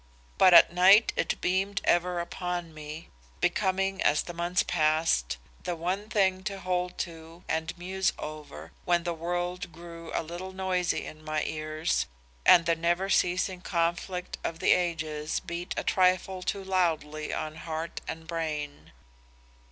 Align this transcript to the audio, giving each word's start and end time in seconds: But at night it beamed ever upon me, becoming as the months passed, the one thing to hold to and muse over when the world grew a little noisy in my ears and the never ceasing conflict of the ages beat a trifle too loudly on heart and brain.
But 0.39 0.55
at 0.55 0.73
night 0.73 1.13
it 1.15 1.39
beamed 1.41 1.79
ever 1.83 2.19
upon 2.19 2.73
me, 2.73 3.09
becoming 3.39 4.01
as 4.01 4.23
the 4.23 4.33
months 4.33 4.63
passed, 4.63 5.37
the 5.61 5.75
one 5.75 6.09
thing 6.09 6.41
to 6.45 6.59
hold 6.59 6.97
to 7.05 7.43
and 7.47 7.77
muse 7.77 8.11
over 8.17 8.71
when 8.83 9.03
the 9.03 9.13
world 9.13 9.71
grew 9.71 10.11
a 10.15 10.23
little 10.23 10.53
noisy 10.53 11.05
in 11.05 11.23
my 11.23 11.43
ears 11.43 12.07
and 12.47 12.65
the 12.65 12.75
never 12.75 13.11
ceasing 13.11 13.61
conflict 13.61 14.39
of 14.43 14.57
the 14.57 14.71
ages 14.71 15.39
beat 15.39 15.75
a 15.77 15.83
trifle 15.83 16.41
too 16.41 16.63
loudly 16.63 17.31
on 17.31 17.57
heart 17.57 18.01
and 18.07 18.25
brain. 18.27 18.93